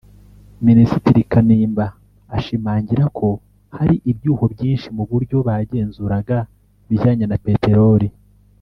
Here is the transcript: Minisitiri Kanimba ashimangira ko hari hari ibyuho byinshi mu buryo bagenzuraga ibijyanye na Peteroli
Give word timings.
Minisitiri 0.67 1.21
Kanimba 1.31 1.85
ashimangira 2.37 3.03
ko 3.17 3.27
hari 3.37 3.41
hari 3.77 3.95
ibyuho 4.11 4.43
byinshi 4.53 4.87
mu 4.95 5.03
buryo 5.09 5.37
bagenzuraga 5.47 6.37
ibijyanye 6.83 7.25
na 7.27 7.37
Peteroli 7.45 8.07